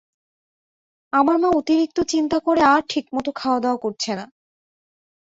আমার 1.13 1.37
মা 1.37 1.49
অতিরিক্ত 1.51 1.97
চিন্তা 2.03 2.37
করে 2.39 2.61
আর 2.65 2.81
ঠিকমত 2.89 3.27
খাওয়া 3.35 3.59
দাওয়া 3.59 3.79
করছে 3.79 4.11
না। 4.15 4.25